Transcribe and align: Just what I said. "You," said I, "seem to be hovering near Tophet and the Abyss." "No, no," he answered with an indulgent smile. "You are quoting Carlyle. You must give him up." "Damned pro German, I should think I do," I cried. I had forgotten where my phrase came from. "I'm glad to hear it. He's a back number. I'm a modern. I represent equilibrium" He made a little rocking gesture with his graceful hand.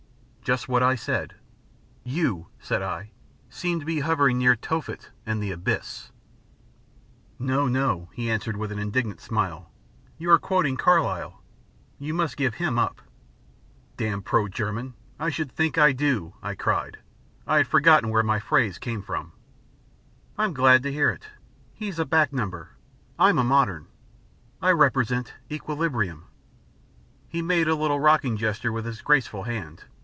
Just 0.43 0.67
what 0.67 0.83
I 0.83 0.95
said. 0.95 1.35
"You," 2.03 2.47
said 2.59 2.81
I, 2.81 3.11
"seem 3.49 3.79
to 3.79 3.85
be 3.85 4.01
hovering 4.01 4.37
near 4.39 4.53
Tophet 4.55 5.09
and 5.25 5.41
the 5.41 5.51
Abyss." 5.51 6.11
"No, 7.39 7.67
no," 7.69 8.09
he 8.13 8.29
answered 8.29 8.57
with 8.57 8.69
an 8.69 8.79
indulgent 8.79 9.21
smile. 9.21 9.71
"You 10.17 10.29
are 10.31 10.39
quoting 10.39 10.75
Carlyle. 10.75 11.41
You 11.99 12.13
must 12.13 12.35
give 12.35 12.55
him 12.55 12.77
up." 12.77 13.01
"Damned 13.95 14.25
pro 14.25 14.49
German, 14.49 14.93
I 15.17 15.29
should 15.29 15.49
think 15.53 15.77
I 15.77 15.93
do," 15.93 16.33
I 16.43 16.55
cried. 16.55 16.97
I 17.47 17.57
had 17.57 17.67
forgotten 17.67 18.09
where 18.09 18.23
my 18.23 18.39
phrase 18.39 18.77
came 18.77 19.01
from. 19.01 19.31
"I'm 20.37 20.53
glad 20.53 20.83
to 20.83 20.91
hear 20.91 21.11
it. 21.11 21.29
He's 21.71 21.97
a 21.97 22.05
back 22.05 22.33
number. 22.33 22.71
I'm 23.17 23.37
a 23.37 23.43
modern. 23.45 23.87
I 24.61 24.71
represent 24.71 25.33
equilibrium" 25.49 26.25
He 27.29 27.41
made 27.41 27.69
a 27.69 27.75
little 27.75 28.01
rocking 28.01 28.35
gesture 28.35 28.73
with 28.73 28.83
his 28.85 29.01
graceful 29.01 29.43
hand. 29.43 29.85